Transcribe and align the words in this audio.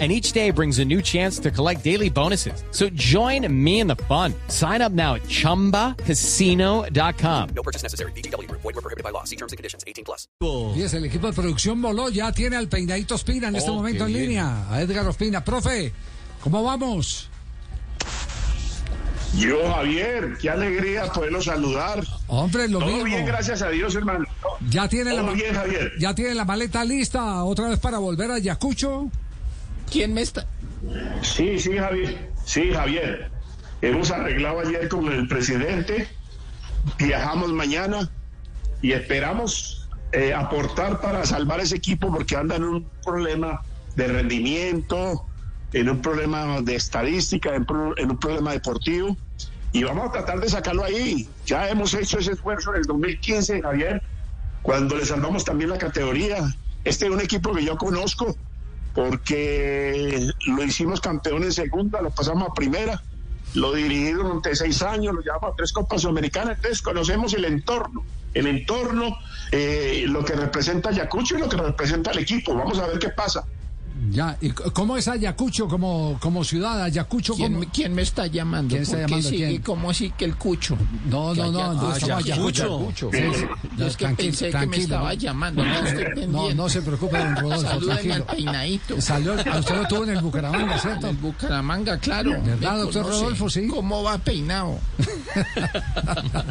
And 0.00 0.10
each 0.10 0.32
day 0.32 0.50
brings 0.50 0.80
a 0.80 0.84
new 0.84 1.00
chance 1.00 1.38
to 1.38 1.52
collect 1.52 1.84
daily 1.84 2.10
bonuses. 2.10 2.64
So 2.72 2.88
join 2.96 3.46
me 3.48 3.78
in 3.78 3.86
the 3.86 3.94
fun. 4.08 4.34
Sign 4.48 4.82
up 4.82 4.90
now 4.90 5.14
at 5.14 5.22
chumbacasino.com. 5.28 7.48
No 7.54 7.62
purchase 7.62 7.84
necessary. 7.84 8.10
BGW. 8.12 8.50
Void 8.50 8.64
were 8.74 8.82
prohibited 8.82 9.04
by 9.04 9.10
law. 9.10 9.22
See 9.22 9.36
terms 9.36 9.52
and 9.52 9.56
conditions. 9.56 9.84
18 9.86 10.04
plus. 10.04 10.26
Fíjese, 10.74 10.96
el 10.96 11.04
equipo 11.04 11.28
de 11.28 11.32
producción 11.32 11.80
voló, 11.80 12.08
ya 12.10 12.32
tiene 12.32 12.56
al 12.56 12.66
peinadito 12.68 13.14
Ospina 13.14 13.46
en 13.48 13.54
este 13.56 13.70
momento 13.70 14.04
en 14.06 14.12
línea, 14.14 14.66
a 14.68 14.82
Edgar 14.82 15.06
Ospina. 15.06 15.44
Profe, 15.44 15.92
¿cómo 16.42 16.64
vamos? 16.64 17.30
Yo, 19.36 19.56
Javier, 19.68 20.36
qué 20.40 20.48
alegría 20.50 21.06
poderlo 21.12 21.42
saludar. 21.42 22.04
Hombre, 22.28 22.68
lo 22.68 22.78
Todo 22.78 22.88
mismo. 22.88 23.04
bien, 23.04 23.26
gracias 23.26 23.62
a 23.62 23.68
Dios, 23.68 23.92
hermano. 23.96 24.24
Ya 24.70 24.88
tiene, 24.88 25.10
la, 25.12 25.22
Todo 25.22 25.30
ma- 25.30 25.34
bien, 25.34 25.52
Javier. 25.54 25.92
ya 25.98 26.14
tiene 26.14 26.34
la 26.36 26.44
maleta 26.44 26.84
lista 26.84 27.42
otra 27.42 27.68
vez 27.68 27.80
para 27.80 27.98
volver 27.98 28.30
a 28.30 28.38
Yacucho. 28.38 29.10
¿Quién 29.94 30.12
me 30.12 30.22
está? 30.22 30.44
Sí, 31.22 31.56
sí, 31.60 31.78
Javier. 31.78 32.28
Sí, 32.44 32.72
Javier. 32.72 33.30
Hemos 33.80 34.10
arreglado 34.10 34.58
ayer 34.58 34.88
con 34.88 35.06
el 35.06 35.28
presidente. 35.28 36.08
Viajamos 36.98 37.52
mañana 37.52 38.10
y 38.82 38.90
esperamos 38.90 39.88
eh, 40.10 40.34
aportar 40.34 41.00
para 41.00 41.24
salvar 41.24 41.60
ese 41.60 41.76
equipo 41.76 42.12
porque 42.12 42.34
anda 42.34 42.56
en 42.56 42.64
un 42.64 42.90
problema 43.04 43.62
de 43.94 44.08
rendimiento, 44.08 45.26
en 45.72 45.88
un 45.88 46.02
problema 46.02 46.60
de 46.60 46.74
estadística, 46.74 47.54
en, 47.54 47.64
en 47.96 48.10
un 48.10 48.18
problema 48.18 48.50
deportivo. 48.50 49.16
Y 49.70 49.84
vamos 49.84 50.08
a 50.08 50.10
tratar 50.10 50.40
de 50.40 50.48
sacarlo 50.48 50.82
ahí. 50.82 51.28
Ya 51.46 51.68
hemos 51.68 51.94
hecho 51.94 52.18
ese 52.18 52.32
esfuerzo 52.32 52.72
en 52.72 52.80
el 52.80 52.86
2015, 52.86 53.62
Javier, 53.62 54.02
cuando 54.62 54.96
le 54.96 55.06
salvamos 55.06 55.44
también 55.44 55.70
la 55.70 55.78
categoría. 55.78 56.52
Este 56.82 57.06
es 57.06 57.12
un 57.12 57.20
equipo 57.20 57.54
que 57.54 57.64
yo 57.64 57.76
conozco 57.76 58.36
porque 58.94 60.30
lo 60.46 60.64
hicimos 60.64 61.00
campeón 61.00 61.42
en 61.42 61.52
segunda, 61.52 62.00
lo 62.00 62.10
pasamos 62.10 62.48
a 62.48 62.54
primera, 62.54 63.02
lo 63.54 63.72
dirigí 63.72 64.12
durante 64.12 64.54
seis 64.54 64.82
años, 64.82 65.14
lo 65.14 65.20
llevamos 65.20 65.52
a 65.52 65.56
tres 65.56 65.72
Copas 65.72 66.02
Sudamericanas, 66.02 66.56
entonces 66.56 66.80
conocemos 66.80 67.34
el 67.34 67.44
entorno, 67.44 68.04
el 68.32 68.46
entorno, 68.46 69.18
eh, 69.50 70.04
lo 70.06 70.24
que 70.24 70.34
representa 70.34 70.90
Ayacucho 70.90 71.36
y 71.36 71.40
lo 71.40 71.48
que 71.48 71.56
representa 71.56 72.12
el 72.12 72.18
equipo. 72.18 72.54
Vamos 72.54 72.78
a 72.78 72.86
ver 72.86 72.98
qué 72.98 73.08
pasa. 73.08 73.44
Ya, 74.10 74.36
¿y 74.40 74.50
cómo 74.50 74.96
es 74.96 75.08
Ayacucho 75.08 75.68
como, 75.68 76.18
como 76.20 76.44
ciudad? 76.44 76.82
Ayacucho 76.82 77.34
¿Quién, 77.34 77.52
como... 77.52 77.60
me- 77.64 77.70
quién 77.70 77.94
me 77.94 78.02
está 78.02 78.26
llamando? 78.26 78.70
¿Quién 78.70 78.82
está 78.82 78.96
¿Por 78.96 79.06
qué 79.06 79.10
llamando? 79.10 79.28
sigue 79.30 79.48
¿Quién? 79.48 79.62
como 79.62 79.90
así 79.90 80.10
que 80.16 80.24
el 80.24 80.36
cucho? 80.36 80.76
No, 81.08 81.34
no, 81.34 81.50
no, 81.52 81.74
no, 81.74 81.90
Ah, 81.90 81.96
estamos 81.96 82.24
Ayacucho. 82.24 82.88
Sí, 83.12 83.12
sí. 83.12 83.44
Yo 83.76 83.86
es 83.86 83.96
que 83.96 84.04
Tranquilo, 84.04 84.28
pensé 84.30 84.46
que 84.46 84.52
me 84.52 84.58
tranquilo, 84.58 84.82
estaba 84.84 85.08
¿no? 85.08 85.14
llamando. 85.14 85.64
No, 85.64 85.74
estoy 85.86 86.26
No, 86.26 86.54
no 86.54 86.68
se 86.68 86.82
preocupe, 86.82 87.18
don 87.18 87.36
Rodolfo, 87.36 87.70
al 87.70 87.80
tranquilo. 87.80 88.26
peinadito. 88.26 89.00
Salió, 89.00 89.34
usted 89.34 89.76
lo 89.76 89.88
tuvo 89.88 90.04
en 90.04 90.10
el 90.10 90.20
Bucaramanga, 90.20 90.78
¿cierto? 90.78 91.08
El 91.08 91.16
Bucaramanga, 91.16 91.98
claro. 91.98 92.32
¿Verdad, 92.44 92.78
doctor 92.78 93.02
conoce. 93.02 93.20
Rodolfo? 93.22 93.50
Sí. 93.50 93.66
¿Cómo 93.68 94.02
va 94.02 94.18
peinado? 94.18 94.78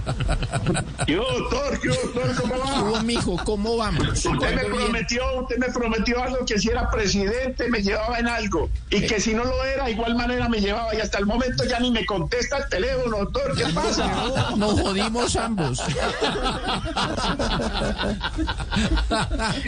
Yo, 1.07 1.23
doctor, 1.39 1.79
yo, 1.83 1.91
doctor, 2.13 2.35
¿cómo 2.41 2.53
¿Qué 2.55 2.59
va? 2.61 2.81
hubo, 2.83 2.99
mijo? 3.01 3.37
¿Cómo 3.43 3.77
vamos? 3.77 4.25
Usted 4.25 4.55
me 4.55 4.63
prometió, 4.65 5.21
usted 5.41 5.57
me 5.57 5.67
prometió 5.69 6.23
algo 6.23 6.45
que 6.45 6.59
si 6.59 6.69
era 6.69 6.89
presidente 6.89 7.42
me 7.69 7.81
llevaba 7.81 8.19
en 8.19 8.27
algo 8.27 8.69
y 8.89 9.01
que 9.01 9.19
si 9.19 9.33
no 9.33 9.43
lo 9.43 9.63
era, 9.63 9.89
igual 9.89 10.15
manera 10.15 10.47
me 10.49 10.59
llevaba 10.59 10.93
y 10.95 10.99
hasta 10.99 11.17
el 11.19 11.25
momento 11.25 11.63
ya 11.65 11.79
ni 11.79 11.91
me 11.91 12.05
contesta 12.05 12.57
el 12.57 12.69
teléfono, 12.69 13.17
doctor, 13.19 13.55
¿qué 13.55 13.65
pasa? 13.73 14.55
Nos 14.55 14.79
jodimos 14.79 15.35
ambos. 15.35 15.79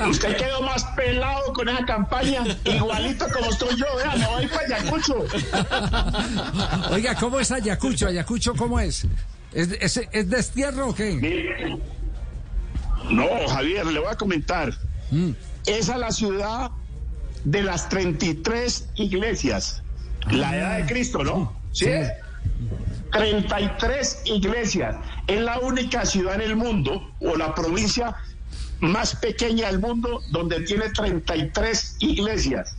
Usted 0.10 0.38
quedó 0.38 0.62
más 0.62 0.84
pelado 0.96 1.54
con 1.54 1.70
esa 1.70 1.86
campaña, 1.86 2.44
igualito 2.64 3.26
como 3.34 3.50
estoy 3.52 3.76
yo, 3.78 3.86
vea, 3.98 4.16
me 4.16 4.28
voy 4.28 4.48
para 4.48 4.78
Ayacucho. 4.78 5.26
Oiga, 6.92 7.16
¿cómo 7.16 7.40
es 7.40 7.52
Ayacucho? 7.52 8.08
¿Ayacucho 8.08 8.54
cómo 8.56 8.80
es? 8.80 9.06
¿Es, 9.54 9.70
es, 9.80 10.02
es 10.12 10.30
destierro 10.30 10.90
o 10.90 10.96
qué? 10.96 11.80
No, 13.10 13.28
Javier, 13.48 13.86
le 13.86 14.00
voy 14.00 14.10
a 14.10 14.16
comentar. 14.16 14.74
Esa 15.66 15.94
es 15.94 16.00
la 16.00 16.12
ciudad 16.12 16.72
de 17.46 17.64
las 17.64 17.88
33 17.90 18.90
iglesias. 18.96 19.82
La 20.30 20.56
edad 20.58 20.78
de 20.78 20.86
Cristo, 20.86 21.24
¿no? 21.24 21.56
¿Sí? 21.72 21.86
Sí. 21.86 21.92
33 23.12 24.22
iglesias. 24.26 24.98
Es 25.28 25.40
la 25.40 25.60
única 25.60 26.06
ciudad 26.06 26.36
en 26.36 26.42
el 26.42 26.56
mundo 26.56 27.12
o 27.22 27.36
la 27.38 27.56
provincia 27.56 28.16
más 28.80 29.16
pequeña 29.16 29.68
del 29.68 29.80
mundo 29.80 30.22
donde 30.32 30.62
tiene 30.62 30.90
33 30.90 31.98
iglesias. 32.00 32.76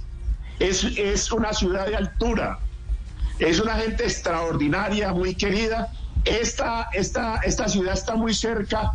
Es, 0.59 0.85
es 0.85 1.33
una 1.33 1.53
ciudad 1.53 1.87
de 1.87 1.97
altura. 1.97 2.59
Es 3.39 3.61
una 3.61 3.77
gente 3.77 4.05
extraordinaria, 4.05 5.13
muy 5.13 5.35
querida. 5.35 5.93
Esta, 6.25 6.89
esta, 6.93 7.37
esta 7.45 7.69
ciudad 7.69 7.95
está 7.95 8.17
muy 8.17 8.35
cerca 8.35 8.95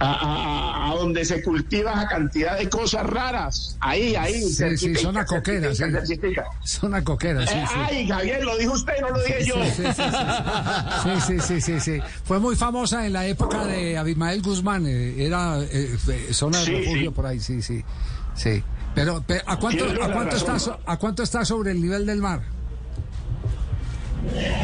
a, 0.00 0.06
a- 0.12 0.90
a 0.90 0.94
donde 0.96 1.24
se 1.24 1.42
cultiva 1.42 1.92
esa 1.92 2.08
cantidad 2.08 2.58
de 2.58 2.68
cosas 2.68 3.04
raras. 3.06 3.76
Ahí, 3.80 4.16
ahí. 4.16 4.34
Sí, 4.34 4.48
sí, 4.48 4.54
cerquitica, 4.54 5.00
zona 5.00 5.24
coquera, 5.24 5.70
sí. 5.70 5.76
cerquitica, 5.76 6.06
cerquitica. 6.06 6.44
Zona 6.64 7.04
coquera, 7.04 7.46
sí, 7.46 7.54
Eh, 7.54 7.64
sí. 7.68 7.74
Ay, 7.76 8.08
Javier, 8.08 8.42
lo 8.44 8.56
dijo 8.56 8.72
usted, 8.72 8.94
no 9.00 9.10
lo 9.10 9.22
dije 9.22 9.44
yo. 9.46 9.54
Sí, 11.04 11.20
sí, 11.26 11.40
sí, 11.40 11.60
sí. 11.60 11.80
Sí. 11.80 11.98
Fue 12.24 12.38
muy 12.38 12.56
famosa 12.56 13.06
en 13.06 13.12
la 13.12 13.26
época 13.26 13.64
de 13.66 13.96
Abimael 13.98 14.42
Guzmán. 14.42 14.86
eh, 14.86 15.14
Era 15.24 15.58
eh, 15.62 15.96
eh, 16.08 16.28
zona 16.32 16.58
de 16.60 16.64
refugio 16.78 17.12
por 17.12 17.26
ahí, 17.26 17.38
sí, 17.40 17.62
sí. 17.62 17.84
Sí. 18.34 18.62
Pero, 18.94 19.22
pe- 19.22 19.42
¿a 19.46 19.56
cuánto, 19.58 19.84
a 20.02 20.12
cuánto 20.12 20.36
está 20.36 20.58
so- 20.58 20.78
a 20.84 20.96
cuánto 20.96 21.22
está 21.22 21.44
sobre 21.44 21.70
el 21.72 21.80
nivel 21.80 22.06
del 22.06 22.20
mar? 22.20 22.42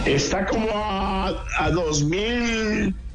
Está 0.04 0.46
como 0.46 0.68
a, 0.74 1.44
a 1.58 1.70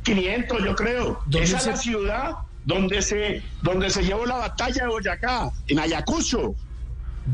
2.500, 0.04 0.64
yo 0.66 0.76
creo. 0.76 1.20
Esa 1.32 1.58
es 1.58 1.66
la 1.68 1.76
ciudad 1.78 2.32
donde 2.66 3.02
se, 3.02 3.42
donde 3.62 3.90
se 3.90 4.04
llevó 4.04 4.26
la 4.26 4.38
batalla 4.38 4.84
de 4.84 4.88
Boyacá, 4.90 5.52
en 5.68 5.80
Ayacucho. 5.80 6.56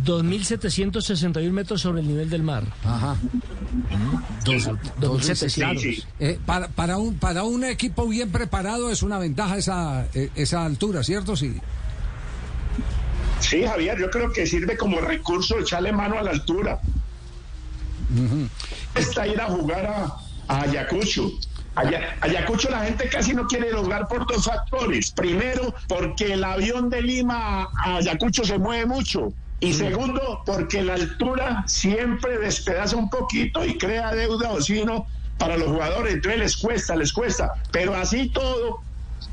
2.761 0.06 1.50
metros 1.52 1.82
sobre 1.82 2.02
el 2.02 2.08
nivel 2.08 2.30
del 2.30 2.44
mar. 2.44 2.64
Ajá. 2.84 3.16
Dos- 4.44 4.68
2.700. 5.00 5.80
Sí, 5.80 5.96
sí. 5.96 6.04
Eh, 6.20 6.40
para, 6.46 6.68
para, 6.68 6.98
un, 6.98 7.18
para 7.18 7.44
un 7.44 7.64
equipo 7.64 8.08
bien 8.08 8.30
preparado 8.32 8.90
es 8.92 9.02
una 9.02 9.18
ventaja 9.18 9.58
esa, 9.58 10.06
eh, 10.14 10.30
esa 10.36 10.66
altura, 10.66 11.04
¿cierto? 11.04 11.36
Sí. 11.38 11.58
Sí, 13.40 13.64
Javier, 13.66 13.98
yo 14.00 14.10
creo 14.10 14.32
que 14.32 14.46
sirve 14.46 14.76
como 14.76 15.00
recurso 15.00 15.58
echarle 15.60 15.92
mano 15.94 16.18
a 16.20 16.24
la 16.24 16.32
altura. 16.32 16.82
Está 18.96 19.28
ir 19.28 19.40
a 19.40 19.46
jugar 19.46 19.86
a, 19.86 20.14
a 20.54 20.62
Ayacucho. 20.64 21.32
Aya- 21.78 22.18
Ayacucho 22.22 22.70
la 22.70 22.80
gente 22.86 23.08
casi 23.10 23.34
no 23.34 23.46
quiere 23.48 23.72
jugar 23.72 24.08
por 24.08 24.26
dos 24.28 24.46
factores. 24.46 25.12
Primero, 25.12 25.74
porque 25.88 26.34
el 26.34 26.44
avión 26.44 26.90
de 26.90 27.02
Lima 27.02 27.70
a 27.84 27.98
Ayacucho 27.98 28.44
se 28.44 28.58
mueve 28.58 28.86
mucho. 28.86 29.32
Y 29.60 29.74
segundo, 29.74 30.42
porque 30.46 30.82
la 30.84 30.94
altura 30.96 31.64
siempre 31.68 32.38
despedaza 32.40 32.96
un 32.96 33.10
poquito 33.10 33.66
y 33.66 33.78
crea 33.78 34.14
deuda 34.14 34.52
o 34.52 34.62
sino 34.62 35.08
para 35.38 35.58
los 35.58 35.68
jugadores. 35.70 36.16
Entonces 36.16 36.40
les 36.40 36.58
cuesta, 36.58 36.96
les 36.96 37.12
cuesta. 37.14 37.54
Pero 37.72 37.96
así 37.96 38.30
todo, 38.30 38.80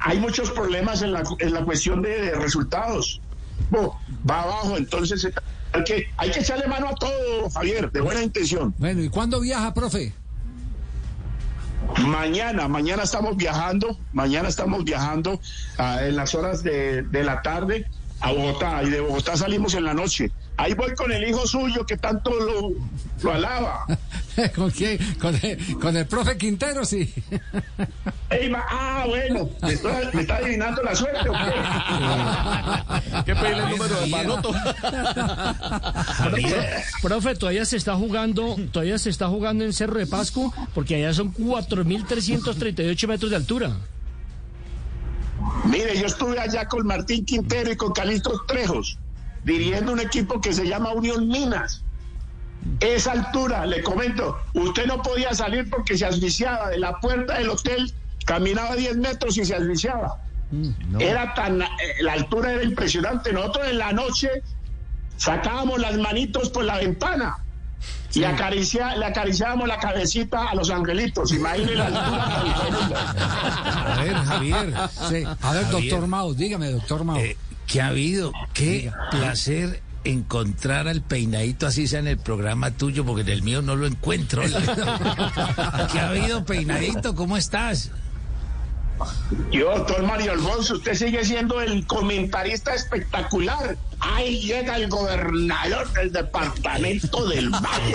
hay 0.01 0.19
muchos 0.19 0.51
problemas 0.51 1.03
en 1.03 1.13
la, 1.13 1.23
en 1.39 1.53
la 1.53 1.63
cuestión 1.65 2.01
de, 2.03 2.09
de 2.21 2.35
resultados. 2.37 3.21
Bo, 3.71 3.99
va 4.29 4.43
abajo, 4.43 4.77
entonces 4.77 5.29
hay 5.73 5.85
que, 5.85 6.09
hay 6.17 6.31
que 6.31 6.41
echarle 6.41 6.67
mano 6.69 6.89
a 6.89 6.95
todo, 6.95 7.49
Javier, 7.51 7.91
de 7.93 8.01
buena 8.01 8.23
intención. 8.23 8.75
Bueno, 8.79 9.03
¿y 9.03 9.09
cuándo 9.09 9.41
viaja, 9.41 9.73
profe? 9.75 10.13
Mañana, 12.07 12.69
mañana 12.69 13.03
estamos 13.05 13.37
viajando, 13.37 13.97
mañana 14.13 14.49
estamos 14.49 14.85
viajando 14.85 15.41
ah, 15.79 15.99
en 16.03 16.17
las 16.17 16.35
horas 16.35 16.63
de, 16.63 17.03
de 17.03 17.25
la 17.25 17.43
tarde 17.43 17.87
a 18.25 18.33
Bogotá 18.33 18.83
y 18.83 18.89
de 18.91 19.01
Bogotá 19.01 19.37
salimos 19.37 19.75
en 19.75 19.85
la 19.85 19.93
noche. 19.95 20.31
Ahí 20.57 20.73
voy 20.75 20.95
con 20.95 21.11
el 21.13 21.29
hijo 21.29 21.47
suyo 21.47 21.85
que 21.85 21.97
tanto 21.99 22.31
lo, 22.31 22.71
lo 23.23 23.33
alaba. 23.33 23.85
¿Con 24.57 24.71
quién? 24.71 24.99
Con 25.21 25.35
el, 25.43 25.79
con 25.79 25.97
el 25.97 26.07
profe 26.07 26.37
Quintero, 26.39 26.85
sí. 26.85 27.13
Ey, 28.31 28.49
ma- 28.49 28.65
ah, 28.69 29.05
bueno, 29.07 29.51
¿me 29.63 29.73
está, 29.73 30.01
me 30.13 30.23
está 30.23 30.37
adivinando 30.37 30.83
la 30.83 30.95
suerte 30.95 31.29
o 31.29 31.33
qué? 31.33 33.23
¿Qué 33.27 33.35
pedirle 33.35 33.63
el 33.65 33.71
número 33.71 34.01
de 34.01 34.07
Manoto? 34.07 34.53
Profe, 37.03 37.35
todavía 37.35 37.65
se 37.65 37.77
está 37.77 37.95
jugando, 37.97 38.57
todavía 38.73 38.99
se 38.99 39.11
está 39.11 39.29
jugando 39.29 39.65
en 39.65 39.73
Cerro 39.73 39.99
de 39.99 40.07
Pasco, 40.07 40.53
porque 40.75 40.97
allá 40.97 41.13
son 41.13 41.33
4.338 41.35 43.07
metros 43.09 43.31
de 43.31 43.37
altura. 43.37 43.77
Mire, 45.65 45.99
yo 45.99 46.07
estuve 46.07 46.39
allá 46.39 46.67
con 46.69 46.87
Martín 46.87 47.25
Quintero 47.25 47.73
y 47.73 47.77
con 47.77 47.93
Calixto 47.93 48.45
Trejos, 48.47 48.99
dirigiendo 49.45 49.93
un 49.93 50.01
equipo 50.01 50.41
que 50.41 50.53
se 50.53 50.67
llama 50.67 50.93
Unión 50.93 51.29
Minas. 51.29 51.83
Esa 52.81 53.13
altura, 53.13 53.67
le 53.67 53.83
comento, 53.83 54.39
usted 54.55 54.87
no 54.87 55.03
podía 55.03 55.35
salir 55.35 55.69
porque 55.69 55.99
se 55.99 56.07
asfixiaba 56.07 56.71
de 56.71 56.79
la 56.79 56.99
puerta 56.99 57.39
del 57.39 57.51
hotel, 57.51 57.93
caminaba 58.25 58.75
10 58.75 58.97
metros 58.97 59.37
y 59.37 59.45
se 59.45 59.55
asfixiaba. 59.55 60.17
Era 60.99 61.35
tan, 61.35 61.63
eh, 61.63 61.67
la 62.01 62.13
altura 62.13 62.53
era 62.53 62.63
impresionante. 62.63 63.33
Nosotros 63.33 63.67
en 63.69 63.79
la 63.79 63.93
noche 63.93 64.29
sacábamos 65.17 65.81
las 65.81 65.97
manitos 65.99 66.51
por 66.51 66.65
la 66.65 66.79
ventana 66.79 67.44
y 68.15 68.25
acaricia- 68.25 68.97
le 68.97 69.07
acariciábamos 69.07 69.67
la 69.69 69.79
cabecita 69.79 70.49
a 70.51 70.55
los 70.55 70.71
angelitos. 70.71 71.33
Imagínense 71.33 71.75
la 71.77 71.87
altura. 71.87 72.25
A 73.95 74.03
ver, 74.03 74.15
Javier. 74.15 74.75
Sí. 75.09 75.25
A 75.43 75.53
ver, 75.53 75.65
Javier. 75.65 75.71
doctor 75.71 76.07
Mao, 76.07 76.35
dígame, 76.35 76.71
doctor 76.71 77.05
Mao. 77.05 77.17
Eh, 77.19 77.37
¿Qué 77.67 77.81
ha 77.81 77.89
habido? 77.89 78.33
Qué 78.53 78.93
placer 79.11 79.83
encontrar 80.05 80.87
al 80.87 81.01
peinadito 81.01 81.67
así 81.67 81.89
sea 81.89 81.99
en 82.01 82.09
el 82.09 82.19
programa 82.19 82.71
tuyo, 82.73 83.07
porque 83.07 83.23
en 83.23 83.29
el 83.31 83.43
mío 83.43 83.63
no 83.63 83.75
lo 83.75 83.87
encuentro. 83.87 84.43
¿Qué 85.93 85.99
ha 86.01 86.09
habido, 86.11 86.45
peinadito? 86.45 87.15
¿Cómo 87.15 87.37
estás? 87.39 87.91
Yo, 89.51 89.77
doctor 89.77 90.03
Mario 90.05 90.33
Alfonso, 90.33 90.75
usted 90.75 90.95
sigue 90.95 91.25
siendo 91.25 91.61
el 91.61 91.87
comentarista 91.87 92.75
espectacular. 92.75 93.77
Ahí 94.07 94.41
llega 94.41 94.77
el 94.77 94.89
gobernador 94.89 95.91
del 95.95 96.13
departamento 96.13 97.27
del 97.29 97.49
Valle. 97.51 97.95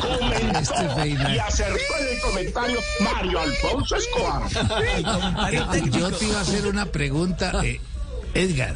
Comentó 0.00 0.74
Este 0.74 1.34
y 1.34 1.38
acertó 1.38 1.96
en 2.00 2.08
el 2.14 2.20
comentario 2.20 2.80
Mario 3.00 3.40
Alfonso 3.40 3.96
Escobar. 3.96 4.42
Yo 5.90 6.10
te 6.12 6.24
iba 6.26 6.38
a 6.38 6.42
hacer 6.42 6.66
una 6.66 6.86
pregunta. 6.86 7.52
eh, 7.64 7.80
Edgar, 8.34 8.74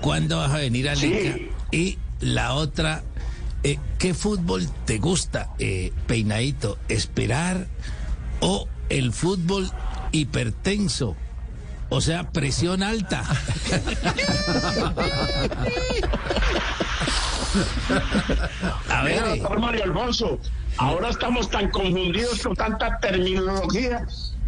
¿cuándo 0.00 0.38
vas 0.38 0.52
a 0.52 0.58
venir 0.58 0.88
a 0.88 0.96
Sí. 0.96 1.08
Lica? 1.08 1.36
Y 1.72 1.98
la 2.20 2.54
otra, 2.54 3.02
eh, 3.62 3.78
¿qué 3.98 4.14
fútbol 4.14 4.68
te 4.86 4.98
gusta, 4.98 5.50
eh, 5.58 5.92
peinadito? 6.06 6.78
¿Esperar 6.88 7.66
o 8.40 8.66
el 8.88 9.12
fútbol 9.12 9.70
hipertenso? 10.12 11.16
O 11.88 12.00
sea, 12.00 12.24
presión 12.30 12.82
alta. 12.82 13.22
A 18.90 19.02
ver, 19.04 19.24
doctor 19.24 19.60
Mario 19.60 19.84
Alfonso, 19.84 20.40
ahora 20.78 21.10
estamos 21.10 21.48
tan 21.48 21.70
confundidos 21.70 22.42
con 22.42 22.54
tanta 22.56 22.98
terminología 22.98 24.04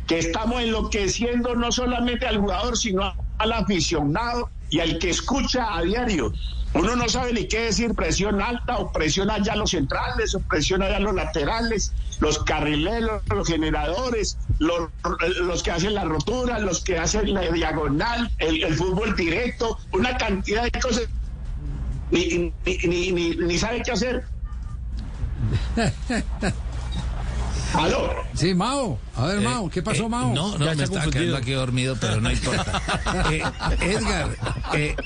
que 0.06 0.18
estamos 0.18 0.62
enloqueciendo 0.62 1.54
no 1.54 1.70
solamente 1.70 2.26
al 2.26 2.38
jugador, 2.38 2.76
sino 2.76 3.14
al 3.38 3.52
aficionado 3.52 4.50
y 4.70 4.80
al 4.80 4.98
que 4.98 5.10
escucha 5.10 5.76
a 5.76 5.82
diario. 5.82 6.32
Uno 6.74 6.96
no 6.96 7.08
sabe 7.08 7.32
ni 7.32 7.48
qué 7.48 7.60
decir 7.62 7.94
presión 7.94 8.42
alta 8.42 8.76
o 8.78 8.92
presión 8.92 9.30
allá 9.30 9.56
los 9.56 9.70
centrales 9.70 10.34
o 10.34 10.40
presión 10.40 10.82
allá 10.82 11.00
los 11.00 11.14
laterales, 11.14 11.92
los 12.20 12.38
carrileros, 12.44 13.22
los 13.28 13.48
generadores, 13.48 14.36
los, 14.58 14.88
los 15.40 15.62
que 15.62 15.70
hacen 15.70 15.94
la 15.94 16.04
rotura, 16.04 16.58
los 16.58 16.82
que 16.84 16.98
hacen 16.98 17.32
la 17.32 17.40
diagonal, 17.50 18.30
el, 18.38 18.62
el 18.62 18.74
fútbol 18.74 19.16
directo, 19.16 19.78
una 19.92 20.16
cantidad 20.18 20.64
de 20.70 20.80
cosas. 20.80 21.04
Ni, 22.10 22.26
ni, 22.28 22.52
ni, 22.86 23.12
ni, 23.12 23.30
ni 23.36 23.58
sabe 23.58 23.82
qué 23.82 23.92
hacer. 23.92 24.24
¿Aló? 27.74 28.10
Sí, 28.34 28.54
Mao. 28.54 28.98
A 29.14 29.26
ver, 29.26 29.38
Eh, 29.38 29.40
Mao, 29.42 29.68
¿qué 29.68 29.82
pasó, 29.82 30.04
eh, 30.04 30.08
Mao? 30.08 30.32
No, 30.34 30.56
no, 30.56 30.64
Ya 30.64 30.74
me 30.74 30.84
está 30.84 30.86
confundido. 31.02 31.10
quedando 31.12 31.36
aquí 31.36 31.52
dormido, 31.52 31.96
pero 32.00 32.20
no 32.20 32.30
importa. 32.30 32.82
Eh, 33.30 33.42
Edgar, 33.80 34.28
eh, 34.74 34.96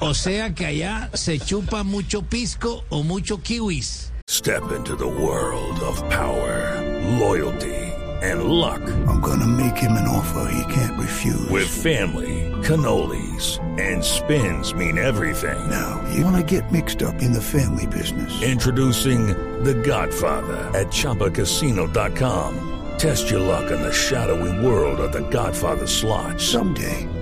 o 0.00 0.14
sea 0.14 0.54
que 0.54 0.66
allá 0.66 1.10
se 1.14 1.38
chupa 1.38 1.84
mucho 1.84 2.22
pisco 2.22 2.84
o 2.90 3.02
mucho 3.02 3.38
kiwis. 3.38 4.10
Step 4.28 4.72
into 4.72 4.94
the 4.94 5.06
world 5.06 5.80
of 5.80 5.96
power, 6.10 6.76
loyalty, 7.18 7.74
and 8.22 8.44
luck. 8.44 8.82
I'm 9.08 9.20
gonna 9.20 9.46
make 9.46 9.76
him 9.76 9.92
an 9.92 10.06
offer 10.06 10.50
he 10.52 10.74
can't 10.74 10.98
refuse. 10.98 11.48
With 11.48 11.66
family, 11.66 12.52
cannolis, 12.62 13.58
and 13.80 14.04
spins 14.04 14.74
mean 14.74 14.98
everything. 14.98 15.58
now, 15.70 16.04
you 16.14 16.24
wanna 16.24 16.42
get 16.42 16.70
mixed 16.70 17.02
up 17.02 17.22
in 17.22 17.32
the 17.32 17.40
family 17.40 17.86
business. 17.86 18.42
Introducing 18.42 19.28
The 19.64 19.74
Godfather 19.74 20.58
at 20.78 20.88
ChumbaCasino.com. 20.88 22.64
Test 22.98 23.30
your 23.30 23.40
luck 23.40 23.70
in 23.70 23.80
the 23.80 23.92
shadowy 23.92 24.64
world 24.64 25.00
of 25.00 25.12
The 25.12 25.28
Godfather 25.30 25.86
slot. 25.86 26.40
Someday, 26.40 27.08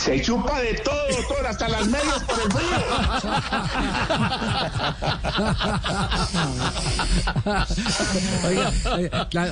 Se 0.00 0.18
chupa 0.22 0.58
de 0.60 0.72
todo, 0.78 0.94
doctor, 1.14 1.46
hasta 1.46 1.68
las 1.68 1.86
medias 1.86 2.24
por 2.24 2.40
el 2.40 2.50
frío. 2.52 2.78
Oiga, 8.46 8.72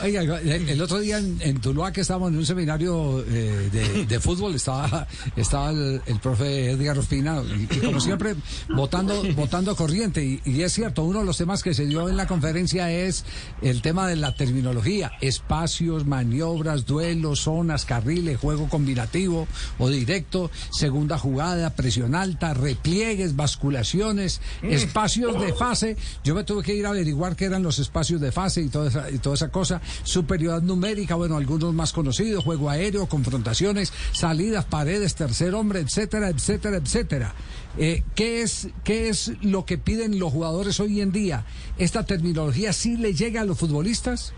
oiga, 0.03 0.41
el, 0.41 0.81
otro 0.81 1.01
día 1.01 1.19
en, 1.19 1.39
en 1.43 1.61
Tuluá 1.61 1.93
que 1.93 2.01
estábamos 2.01 2.31
en 2.31 2.39
un 2.39 2.47
seminario 2.47 3.23
eh, 3.29 4.07
de, 4.09 4.21
fútbol 4.21 4.55
estaba 4.55 5.07
estaba 5.37 5.71
el, 5.71 6.01
profe 6.23 6.71
Edgar 6.71 6.99
Ospina 6.99 7.43
y, 7.43 7.69
y 7.71 7.81
como 7.81 8.01
siempre 8.01 8.35
votando 8.71 9.23
votando 9.35 9.77
corriente. 9.77 10.41
Y 10.45 10.63
es 10.63 10.73
cierto 10.73 11.05
uno 11.05 11.19
de 11.21 11.27
los 11.27 11.37
temas 11.37 11.63
que 11.63 11.75
se 11.75 11.85
dio 11.85 12.09
en 12.09 12.17
la 12.17 12.27
conferencia 12.27 12.91
es 12.91 13.27
el 13.61 13.83
tema 13.83 14.07
de 14.07 14.17
la 14.17 14.35
terminología. 14.35 15.13
Espacios 15.21 16.07
maniobras 16.07 16.87
duelos 16.87 17.41
zonas 17.41 17.85
carriles 17.85 18.39
juego 18.39 18.69
combinativo 18.69 19.47
o 19.79 19.89
directo 19.91 20.38
segunda 20.71 21.19
jugada 21.19 21.71
presión 21.71 22.15
alta 22.15 22.55
repliegues 22.55 23.37
basculaciones 23.37 24.41
espacios 24.63 25.41
de 25.41 25.53
fase. 25.53 25.97
Yo 26.25 26.35
me 26.35 26.45
tuve 26.45 26.63
que 26.63 26.75
ir 26.75 26.87
a 26.87 26.91
averiguar 26.91 27.37
qué 27.37 27.47
eran 27.47 27.63
los 27.63 27.79
espacios 27.79 28.21
de 28.21 28.33
fase 28.33 28.63
y 28.63 28.69
toda 28.69 28.89
esa, 28.89 29.11
y 29.11 29.19
toda 29.19 29.35
esa 29.35 29.51
cosa. 29.51 29.81
Superioridad 30.03 30.63
numérica 30.63 31.15
bueno 31.15 31.37
algunos 31.37 31.75
más 31.75 31.93
conocidos 31.93 32.45
juego 32.45 32.71
aéreo 32.71 33.07
confrontaciones 33.09 33.93
salidas 34.13 34.65
paredes 34.65 35.15
tercer 35.15 35.55
hombre 35.55 35.81
etcétera 35.81 36.29
etcétera 36.29 36.77
etcétera. 36.77 37.35
Eh, 37.77 38.03
¿qué 38.15 38.43
es 38.43 38.69
qué 38.85 39.09
es 39.09 39.33
lo 39.43 39.65
que 39.65 39.79
piden 39.79 40.19
los 40.19 40.33
jugadores 40.33 40.81
hoy 40.81 41.01
en 41.01 41.13
día 41.13 41.45
esta 41.77 42.05
terminología 42.05 42.73
sí 42.73 42.97
le 42.97 43.15
llega 43.15 43.43
a 43.43 43.45
los 43.45 43.59
futbolistas 43.59 44.33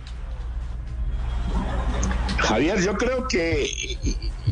Javier, 2.39 2.81
yo 2.81 2.97
creo 2.97 3.29
que 3.29 3.71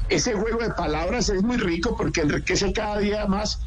ese 0.09 0.35
juego 0.35 0.59
de 0.62 0.71
palabras 0.71 1.29
es 1.29 1.43
muy 1.43 1.57
rico 1.57 1.97
porque 1.97 2.21
enriquece 2.23 2.73
cada 2.73 2.99
día 2.99 3.27
más 3.27 3.61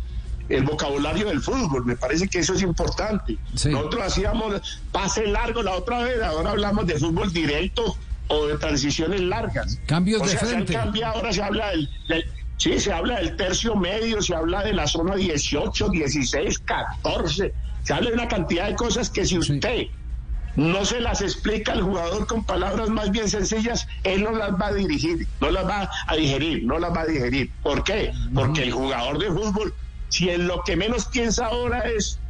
el 0.50 0.64
vocabulario 0.64 1.28
del 1.28 1.42
fútbol. 1.42 1.86
Me 1.86 1.96
parece 1.96 2.28
que 2.28 2.40
eso 2.40 2.54
es 2.54 2.62
importante. 2.62 3.38
Sí. 3.56 3.70
Nosotros 3.70 4.04
hacíamos 4.08 4.82
pase 4.92 5.28
largo 5.28 5.62
la 5.64 5.76
otra 5.76 6.04
vez, 6.04 6.22
ahora 6.22 6.52
hablamos 6.52 6.86
de 6.88 6.96
fútbol 7.00 7.32
directo 7.32 7.96
o 8.28 8.48
de 8.48 8.58
transiciones 8.58 9.22
largas. 9.22 9.80
Cambios 9.86 10.22
O 10.22 10.26
de 10.26 10.32
se 10.32 10.38
frente. 10.38 10.76
ahora 11.04 11.32
se 11.34 11.42
habla 11.44 11.70
del, 11.70 11.90
del- 12.08 12.26
sí, 12.58 12.80
se 12.80 12.92
habla 12.92 13.18
del 13.20 13.36
tercio 13.38 13.76
medio, 13.76 14.22
se 14.22 14.36
habla 14.36 14.64
de 14.64 14.74
la 14.74 14.88
zona 14.88 15.16
18, 15.16 15.90
16, 15.90 16.60
14, 16.60 17.54
se 17.84 17.94
habla 17.94 18.10
de 18.10 18.14
una 18.16 18.28
cantidad 18.28 18.68
de 18.68 18.76
cosas 18.76 19.10
que 19.10 19.26
si 19.26 19.42
Sí. 19.42 19.60
No 20.56 20.86
se 20.86 21.00
las 21.00 21.22
explica 21.22 21.74
al 21.74 21.82
jugador 21.82 22.28
con 22.28 22.44
palabras 22.44 22.90
más 22.90 23.12
bien 23.12 23.30
sencillas, 23.30 23.88
él 24.04 24.24
no 24.24 24.32
las 24.32 24.54
va 24.54 24.68
a 24.68 24.74
dirigir, 24.74 25.28
no 25.40 25.52
las 25.52 25.66
va 25.66 25.90
a 26.08 26.16
digerir, 26.16 26.64
no 26.66 26.80
las 26.80 26.96
va 26.96 27.02
a 27.02 27.06
digerir. 27.06 27.52
¿Por 27.64 27.84
qué? 27.84 28.12
Porque 28.34 28.64
el 28.64 28.72
jugador 28.72 29.20
de 29.20 29.28
fútbol, 29.28 29.74
si 30.10 30.30
en 30.30 30.48
lo 30.48 30.62
que 30.64 30.76
menos 30.76 31.06
piensa 31.06 31.48
ahora 31.48 31.80
es 31.82 32.21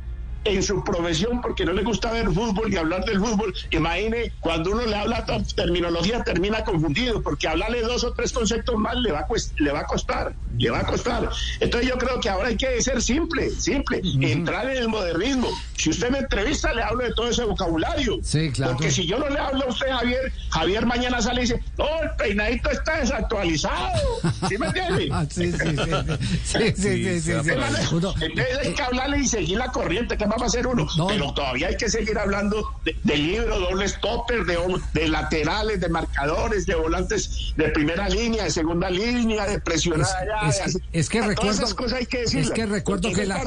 en 0.44 0.64
su 0.64 0.84
profesión 0.84 1.42
porque 1.42 1.66
no 1.66 1.74
le 1.74 1.84
gusta 1.84 2.12
ver 2.12 2.28
fútbol 2.28 2.74
y 2.74 2.78
hablar 2.78 3.06
del 3.06 3.20
fútbol. 3.20 3.54
Imagine, 3.72 4.32
cuando 4.40 4.72
uno 4.72 4.86
le 4.86 4.96
habla 4.96 5.26
terminología 5.56 6.24
termina 6.24 6.64
confundido 6.64 7.22
porque 7.22 7.48
hablarle 7.48 7.82
dos 7.82 8.04
o 8.04 8.14
tres 8.14 8.32
conceptos 8.32 8.76
más 8.78 8.96
le 8.96 9.12
va, 9.12 9.28
le 9.58 9.72
va 9.72 9.80
a 9.82 9.86
costar, 9.86 10.34
le 10.58 10.70
va 10.70 10.80
a 10.80 10.86
costar. 10.86 11.30
Entonces 11.60 11.90
yo 11.90 11.98
creo 11.98 12.20
que 12.20 12.30
ahora 12.30 12.50
hay 12.50 12.58
que 12.58 12.82
ser 12.82 13.02
simple, 13.02 13.50
simple, 13.52 14.02
entrar 14.22 14.70
en 14.70 14.78
el 14.78 14.88
modernismo. 14.90 15.50
Si 15.76 15.90
usted 15.90 16.10
me 16.10 16.20
entrevista 16.20 16.74
le 16.74 16.84
hablo 16.84 17.04
de 17.04 17.14
todo 17.14 17.30
ese 17.30 17.44
vocabulario. 17.44 18.20
Sí, 18.24 18.52
claro. 18.52 18.74
Porque 18.74 18.92
si 18.92 19.06
yo 19.06 19.20
no 19.20 19.30
le 19.30 19.40
hablo 19.40 19.66
a 19.66 19.70
usted, 19.70 19.88
Javier, 19.88 20.32
Javier 20.50 20.86
mañana 20.86 21.22
sale 21.22 21.42
y 21.42 21.44
dice, 21.44 21.64
oh, 21.78 22.00
el 22.04 22.12
peinadito 22.18 22.70
está 22.70 23.00
desactualizado. 23.00 24.00
¿Sí 24.48 24.58
me 24.58 24.68
entiende? 24.68 25.12
sí, 25.30 25.52
sí, 25.52 27.22
sí. 27.22 27.32
Entonces 27.32 28.58
hay 28.62 28.68
eh, 28.68 28.74
que 28.76 28.82
hablarle 28.82 29.20
y 29.20 29.28
seguir 29.28 29.58
la 29.58 29.68
corriente. 29.68 30.18
Que 30.18 30.26
va 30.38 30.46
a 30.46 30.50
ser 30.50 30.68
uno. 30.68 30.88
No. 30.98 31.08
Pero 31.08 31.34
todavía 31.34 31.68
hay 31.68 31.78
que 31.78 31.90
seguir 31.90 32.18
hablando 32.18 32.68
de, 32.86 32.96
de 33.04 33.18
libro, 33.18 33.60
dobles 33.60 34.00
toppers, 34.02 34.46
de, 34.48 34.58
de 34.94 35.08
laterales, 35.08 35.80
de 35.80 35.90
marcadores, 35.90 36.66
de 36.66 36.76
volantes 36.76 37.54
de 37.56 37.70
primera 37.70 38.08
línea, 38.10 38.44
de 38.44 38.52
segunda 38.52 38.90
línea, 38.90 39.46
de 39.48 39.60
presionar 39.60 40.08
Es, 40.48 40.60
es- 40.66 40.80
es 40.92 41.10
que 41.10 41.22
recuerdo 41.22 41.52
esas 41.52 41.74
cosas 41.74 42.00
hay 42.00 42.06
que 42.06 42.24
es 42.24 42.32
decirlas, 42.32 42.52
que 42.52 42.66
recuerdo 42.66 43.12
que 43.12 43.22
es 43.24 43.28
la 43.28 43.42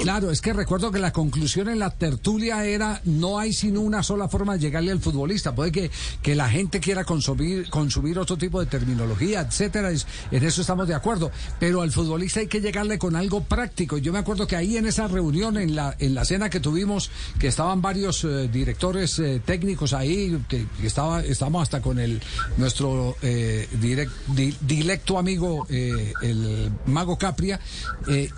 claro 0.00 0.30
es 0.30 0.40
que 0.40 0.52
recuerdo 0.52 0.90
que 0.90 0.98
la 0.98 1.12
conclusión 1.12 1.68
en 1.68 1.78
la 1.78 1.90
tertulia 1.90 2.64
era 2.64 3.00
no 3.04 3.38
hay 3.38 3.52
sino 3.52 3.80
una 3.80 4.02
sola 4.02 4.28
forma 4.28 4.54
de 4.54 4.60
llegarle 4.60 4.92
al 4.92 5.00
futbolista 5.00 5.54
puede 5.54 5.72
que, 5.72 5.90
que 6.22 6.34
la 6.34 6.48
gente 6.48 6.80
quiera 6.80 7.04
consumir 7.04 7.68
consumir 7.70 8.18
otro 8.18 8.36
tipo 8.36 8.60
de 8.60 8.66
terminología 8.66 9.40
etcétera 9.40 9.90
es- 9.90 10.06
en 10.30 10.44
eso 10.44 10.60
estamos 10.60 10.88
de 10.88 10.94
acuerdo 10.94 11.30
pero 11.58 11.82
al 11.82 11.92
futbolista 11.92 12.40
hay 12.40 12.46
que 12.48 12.60
llegarle 12.60 12.98
con 12.98 13.16
algo 13.16 13.42
práctico 13.42 13.98
yo 13.98 14.12
me 14.12 14.18
acuerdo 14.18 14.46
que 14.46 14.56
ahí 14.56 14.76
en 14.76 14.86
esa 14.86 15.08
reunión 15.08 15.56
en 15.56 15.74
la 15.74 15.94
en 15.98 16.14
la 16.14 16.17
cena 16.24 16.50
que 16.50 16.60
tuvimos 16.60 17.10
que 17.38 17.46
estaban 17.48 17.82
varios 17.82 18.24
eh, 18.24 18.48
directores 18.52 19.18
eh, 19.18 19.40
técnicos 19.44 19.92
ahí 19.92 20.38
que, 20.48 20.66
que 20.80 20.86
estaba 20.86 21.22
estábamos 21.22 21.62
hasta 21.62 21.80
con 21.82 21.98
el 21.98 22.20
nuestro 22.56 23.16
eh, 23.22 23.68
direct- 23.80 24.10
di- 24.28 24.56
directo 24.60 25.18
amigo 25.18 25.66
el 25.68 26.70
mago 26.86 27.18
Capria 27.18 27.60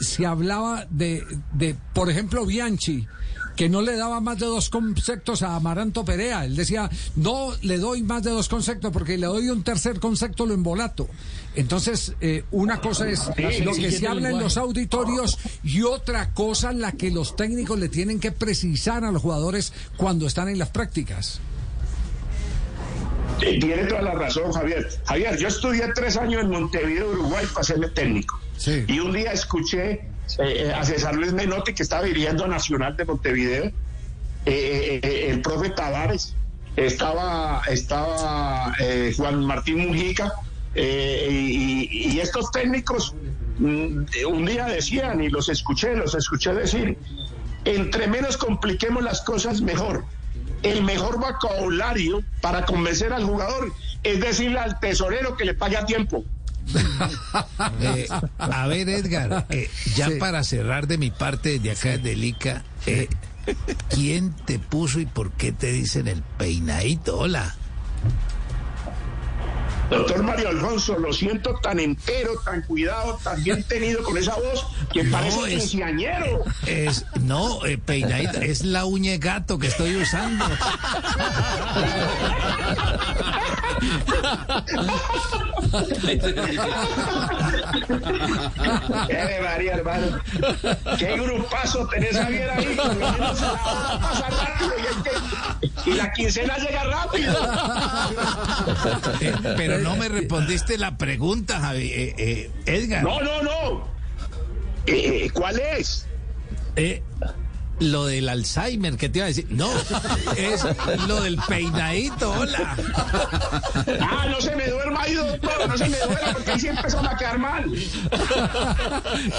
se 0.01 0.27
hablaba 0.27 0.87
de, 0.91 1.25
de 1.53 1.75
por 1.95 2.11
ejemplo 2.11 2.45
Bianchi 2.47 3.07
que 3.57 3.69
no 3.69 3.83
le 3.83 3.97
daba 3.97 4.21
más 4.21 4.39
de 4.39 4.47
dos 4.47 4.71
conceptos 4.71 5.43
a 5.43 5.57
Amaranto 5.57 6.05
Perea. 6.05 6.45
Él 6.45 6.57
decía, 6.57 6.89
no 7.17 7.53
le 7.63 7.79
doy 7.79 8.03
más 8.03 8.23
de 8.23 8.31
dos 8.31 8.49
conceptos 8.49 8.93
porque 8.93 9.19
le 9.19 9.27
doy 9.27 9.49
un 9.49 9.63
tercer 9.63 10.01
concepto, 10.01 10.47
lo 10.47 10.55
embolato. 10.55 11.09
Entonces, 11.55 12.15
eh, 12.21 12.45
una 12.51 12.81
cosa 12.81 13.09
es 13.09 13.27
lo 13.65 13.73
que 13.73 13.91
se 13.91 14.07
habla 14.07 14.31
en 14.31 14.39
los 14.39 14.57
auditorios 14.57 15.39
y 15.63 15.83
otra 15.83 16.33
cosa 16.33 16.73
la 16.73 16.93
que 16.93 17.11
los 17.11 17.37
técnicos 17.37 17.79
le 17.79 17.89
tienen 17.89 18.21
que 18.21 18.33
precisar 18.33 19.05
a 19.05 19.11
los 19.11 19.23
jugadores 19.23 19.73
cuando 19.97 20.27
están 20.27 20.49
en 20.49 20.59
las 20.59 20.71
prácticas. 20.71 21.41
Tiene 23.41 23.85
toda 23.85 24.03
la 24.03 24.13
razón, 24.13 24.53
Javier. 24.53 24.87
Javier, 25.05 25.39
yo 25.39 25.49
estudié 25.49 25.91
tres 25.95 26.17
años 26.19 26.43
en 26.43 26.51
Montevideo, 26.51 27.11
Uruguay, 27.11 27.47
para 27.53 27.65
serme 27.65 27.89
técnico. 27.89 28.39
Sí. 28.57 28.85
Y 28.87 29.01
un 29.01 29.13
día 29.13 29.33
escuché 29.33 30.03
eh, 30.39 30.67
eh, 30.67 30.73
a 30.73 30.85
César 30.85 31.15
Luis 31.15 31.33
Menotti, 31.33 31.75
que 31.75 31.83
estaba 31.83 32.03
dirigiendo 32.03 32.45
a 32.45 32.49
Nacional 32.49 32.97
de 32.97 33.05
Montevideo, 33.05 33.65
eh, 34.47 35.01
eh, 35.03 35.27
el 35.31 35.43
profe 35.43 35.71
Tavares, 35.71 36.35
estaba, 36.77 37.63
estaba 37.69 38.73
Juan 39.17 39.45
Martín 39.45 39.87
Mujica, 39.87 40.33
y, 40.75 41.89
y 41.91 42.21
estos 42.21 42.53
técnicos 42.53 43.15
mm, 43.59 44.05
un 44.29 44.47
día 44.47 44.67
decían, 44.67 45.23
y 45.23 45.29
los 45.29 45.49
escuché, 45.49 45.97
los 45.97 46.15
escuché 46.15 46.55
decir, 46.55 46.97
entre 47.65 48.07
menos 48.07 48.37
compliquemos 48.37 49.03
las 49.03 49.21
cosas, 49.23 49.61
mejor. 49.61 50.05
El 50.63 50.85
mejor 50.85 51.19
vocabulario 51.19 52.23
para 52.41 52.65
convencer 52.67 53.13
al 53.13 53.25
jugador 53.25 53.73
es 54.03 54.21
decirle 54.21 54.59
al 54.59 54.79
tesorero 54.81 55.37
que 55.37 55.45
le 55.45 55.55
pague 55.55 55.77
a 55.77 55.85
tiempo. 55.85 56.25
Eh, 57.81 58.07
a 58.39 58.67
ver, 58.67 58.89
Edgar, 58.89 59.47
eh, 59.51 59.71
ya 59.95 60.09
Sí. 60.09 60.15
para 60.19 60.43
cerrar 60.45 60.87
de 60.87 60.99
mi 60.99 61.11
parte 61.11 61.59
desde 61.59 61.71
acá 61.71 61.99
de 62.03 62.17
Lica, 62.17 62.63
eh, 62.87 63.09
¿quién 63.91 64.33
te 64.45 64.59
puso 64.59 65.01
y 65.01 65.07
por 65.07 65.33
qué 65.33 65.53
te 65.53 65.73
dicen 65.73 66.09
el 66.09 66.23
peinadito? 66.23 67.19
Hola. 67.19 67.55
Doctor 69.91 70.23
Mario 70.23 70.49
Alfonso, 70.51 70.97
lo 70.99 71.13
siento 71.13 71.55
tan 71.57 71.81
entero, 71.81 72.33
tan 72.45 72.63
cuidado, 72.63 73.19
tan 73.25 73.43
bien 73.43 73.63
tenido 73.65 74.03
con 74.05 74.17
esa 74.17 74.35
voz 74.37 74.65
que 74.93 75.03
No, 75.05 75.11
parece 75.13 75.41
es- 75.57 75.63
quinceañero. 75.71 76.45
Es, 76.67 77.05
no, 77.21 77.65
eh, 77.67 77.79
es 78.43 78.65
la 78.65 78.85
uña 78.85 79.11
de 79.13 79.19
gato 79.19 79.59
que 79.59 79.67
estoy 79.67 79.97
usando. 79.97 80.45
¡Qué 89.09 89.41
María, 89.43 89.75
hermano! 89.75 90.19
¡Qué 90.99 91.13
grupazo 91.19 91.87
tenés 91.89 92.17
a 92.17 92.25
Javier 92.25 92.51
ahí! 92.51 92.75
Por 92.77 92.87
lo 92.97 93.13
menos 93.13 93.41
la 93.41 93.53
hora 93.53 93.99
pasa 94.01 94.29
rápido 94.31 94.73
y, 94.79 94.81
es 94.87 94.97
que- 95.03 95.70
y 95.87 95.93
la 95.93 96.13
quincena 96.13 96.57
llega 96.59 96.85
rápido. 96.85 97.35
Eh, 99.21 99.35
pero 99.57 99.79
no 99.79 99.97
me 99.97 100.09
respondiste 100.09 100.79
la 100.79 100.97
pregunta, 100.97 101.61
Javi. 101.61 101.91
Eh, 101.93 102.15
eh, 102.19 102.51
Edgar. 102.67 103.03
No, 103.03 103.21
no, 103.21 103.43
no. 103.43 103.85
Eh, 104.87 105.25
eh, 105.25 105.31
¿Cuál 105.33 105.61
es? 105.61 106.07
Eh, 106.77 107.03
lo 107.81 108.07
del 108.07 108.29
Alzheimer, 108.29 108.97
¿qué 108.97 109.09
te 109.09 109.19
iba 109.19 109.25
a 109.25 109.29
decir? 109.29 109.47
No, 109.51 109.71
es 110.37 110.65
lo 111.09 111.23
del 111.23 111.39
peinadito, 111.49 112.31
hola. 112.31 112.77
Ah, 114.01 114.27
no 114.31 114.41
se 114.41 114.55
me 114.55 114.69
duerma 114.69 115.03
ahí, 115.03 115.15
doctor, 115.15 115.69
no 115.69 115.79
se 115.79 115.89
me 115.89 115.97
duerma 115.99 116.33
porque 116.33 116.51
ahí 116.51 116.61
sí 116.61 116.69
empezó 116.69 117.01
a 117.01 117.17
quedar 117.17 117.39
mal. 117.39 117.65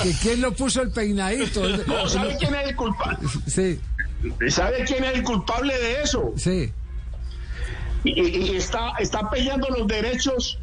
¿Que 0.03 0.13
¿Quién 0.21 0.41
lo 0.41 0.51
puso 0.53 0.81
el 0.81 0.91
peinadito? 0.91 1.67
No, 1.85 2.09
¿sabe 2.09 2.35
quién 2.37 2.55
es 2.55 2.69
el 2.69 2.75
culpable? 2.75 3.19
Sí, 3.45 3.79
¿Sabe 4.49 4.83
quién 4.85 5.03
es 5.03 5.15
el 5.15 5.23
culpable 5.23 5.77
de 5.77 6.01
eso? 6.01 6.33
sí. 6.35 6.71
Y, 8.03 8.55
está, 8.55 8.93
está 8.97 9.29
peleando 9.29 9.67
los 9.69 9.85
derechos 9.87 10.57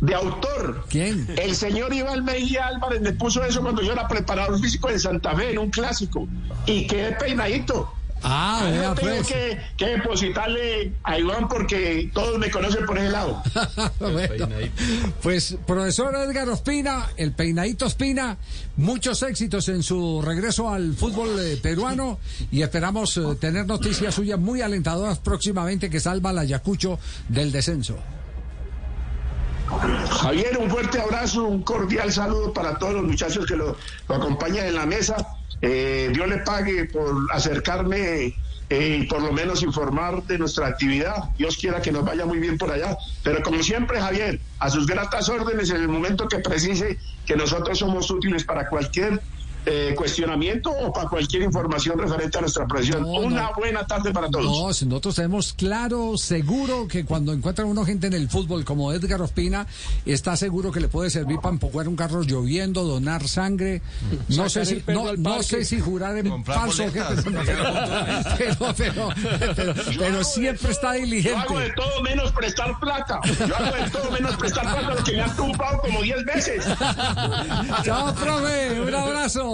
de 0.00 0.14
autor. 0.14 0.86
¿Quién? 0.88 1.26
El 1.36 1.54
señor 1.54 1.92
Iván 1.92 2.24
Mejía 2.24 2.68
Álvarez 2.68 3.02
me 3.02 3.12
puso 3.12 3.44
eso 3.44 3.60
cuando 3.60 3.82
yo 3.82 3.92
era 3.92 4.08
preparador 4.08 4.58
físico 4.58 4.88
en 4.88 4.98
Santa 4.98 5.34
Fe 5.36 5.50
en 5.50 5.58
un 5.58 5.70
clásico 5.70 6.26
y 6.64 6.86
quedé 6.86 7.12
peinadito. 7.12 7.92
Ah, 8.26 8.62
Yo 8.64 8.70
vea 8.72 8.94
tengo 8.94 9.14
pues. 9.16 9.26
que, 9.26 9.60
que 9.76 9.86
depositarle 9.86 10.92
a 11.02 11.18
Iván 11.18 11.46
porque 11.46 12.10
todos 12.14 12.38
me 12.38 12.50
conocen 12.50 12.86
por 12.86 12.98
ese 12.98 13.10
lado. 13.10 13.42
Bueno, 14.00 14.48
pues 15.22 15.56
profesor 15.66 16.14
Edgar 16.14 16.48
Ospina, 16.48 17.10
el 17.16 17.32
peinadito 17.32 17.86
Ospina, 17.86 18.36
muchos 18.76 19.22
éxitos 19.22 19.68
en 19.68 19.82
su 19.82 20.22
regreso 20.22 20.70
al 20.70 20.94
fútbol 20.94 21.38
eh, 21.38 21.58
peruano 21.62 22.18
y 22.50 22.62
esperamos 22.62 23.16
eh, 23.16 23.22
tener 23.40 23.66
noticias 23.66 24.14
suyas 24.14 24.38
muy 24.38 24.62
alentadoras 24.62 25.18
próximamente 25.18 25.90
que 25.90 26.00
salva 26.00 26.30
al 26.30 26.38
Ayacucho 26.38 26.98
del 27.28 27.52
descenso. 27.52 27.96
Javier, 30.10 30.56
un 30.58 30.70
fuerte 30.70 31.00
abrazo, 31.00 31.44
un 31.44 31.62
cordial 31.62 32.12
saludo 32.12 32.52
para 32.52 32.78
todos 32.78 32.94
los 32.94 33.04
muchachos 33.04 33.46
que 33.46 33.56
lo, 33.56 33.76
lo 34.08 34.14
acompañan 34.14 34.66
en 34.66 34.74
la 34.74 34.86
mesa. 34.86 35.16
Eh, 35.66 36.10
Dios 36.12 36.28
le 36.28 36.38
pague 36.38 36.84
por 36.84 37.26
acercarme 37.32 38.34
eh, 38.68 38.98
y 39.00 39.06
por 39.06 39.22
lo 39.22 39.32
menos 39.32 39.62
informar 39.62 40.22
de 40.24 40.38
nuestra 40.38 40.66
actividad. 40.66 41.30
Dios 41.38 41.56
quiera 41.56 41.80
que 41.80 41.90
nos 41.90 42.04
vaya 42.04 42.26
muy 42.26 42.38
bien 42.38 42.58
por 42.58 42.70
allá. 42.70 42.98
Pero 43.22 43.42
como 43.42 43.62
siempre, 43.62 43.98
Javier, 43.98 44.40
a 44.58 44.68
sus 44.68 44.86
gratas 44.86 45.30
órdenes 45.30 45.70
en 45.70 45.76
el 45.76 45.88
momento 45.88 46.28
que 46.28 46.38
precise 46.38 46.98
que 47.24 47.34
nosotros 47.34 47.78
somos 47.78 48.10
útiles 48.10 48.44
para 48.44 48.68
cualquier 48.68 49.22
eh, 49.66 49.94
cuestionamiento 49.96 50.70
o 50.70 50.92
para 50.92 51.08
cualquier 51.08 51.42
información 51.42 51.98
referente 51.98 52.38
a 52.38 52.42
nuestra 52.42 52.66
profesión. 52.66 53.02
No, 53.02 53.08
Una 53.20 53.42
no. 53.44 53.52
buena 53.56 53.86
tarde 53.86 54.12
para 54.12 54.28
todos. 54.28 54.44
No, 54.44 54.66
nosotros 54.68 55.14
tenemos 55.14 55.52
claro, 55.54 56.16
seguro 56.18 56.86
que 56.88 57.04
cuando 57.04 57.32
encuentran 57.32 57.68
uno 57.68 57.84
gente 57.84 58.06
en 58.08 58.12
el 58.14 58.28
fútbol 58.28 58.64
como 58.64 58.92
Edgar 58.92 59.22
Ospina, 59.22 59.66
está 60.04 60.36
seguro 60.36 60.70
que 60.72 60.80
le 60.80 60.88
puede 60.88 61.10
servir 61.10 61.38
para 61.40 61.52
empujar 61.54 61.88
un 61.88 61.96
carro 61.96 62.22
lloviendo, 62.22 62.84
donar 62.84 63.26
sangre. 63.28 63.80
No 64.28 64.48
sé 64.48 64.64
si, 64.66 64.82
no, 64.88 65.42
sé 65.42 65.64
si 65.64 65.80
jurar 65.80 66.18
en 66.18 66.44
falso, 66.44 66.84
boletas. 66.84 67.24
pero, 68.38 68.74
pero, 68.76 69.08
pero, 69.38 69.54
pero- 69.56 69.74
pero 69.98 70.24
siempre 70.24 70.70
está 70.72 70.84
Yo 70.84 70.88
hago 70.88 70.98
de 70.98 71.06
diligente. 71.06 71.72
todo 71.76 72.02
menos 72.02 72.32
prestar 72.32 72.78
plata. 72.80 73.20
Yo 73.46 73.56
hago 73.56 73.76
de 73.76 73.90
todo 73.90 74.10
menos 74.10 74.36
prestar 74.36 74.62
plata 74.64 74.94
porque 74.94 75.12
me 75.12 75.22
han 75.22 75.36
tumbado 75.36 75.78
como 75.80 76.02
10 76.02 76.24
veces. 76.24 76.64
Chao, 77.84 78.14
profe, 78.14 78.80
un 78.80 78.94
abrazo. 78.94 79.53